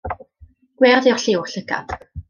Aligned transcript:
Gwyrdd 0.81 1.11
yw 1.13 1.21
lliw'r 1.27 1.55
llygad. 1.57 1.99